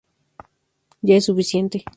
[1.03, 1.85] Ya es suficiente".